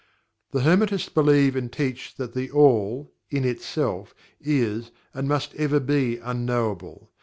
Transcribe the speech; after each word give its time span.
The 0.49 0.61
Hermetists 0.61 1.09
believe 1.13 1.55
and 1.55 1.71
teach 1.71 2.15
that 2.15 2.33
THE 2.33 2.49
ALL, 2.49 3.13
"in 3.29 3.45
itself," 3.45 4.15
is 4.41 4.89
and 5.13 5.27
must 5.27 5.53
ever 5.53 5.79
be 5.79 6.17
UNKNOWABLE. 6.17 7.11